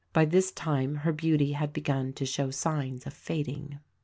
[0.13, 3.77] By this time her beauty had begun to show signs of fading.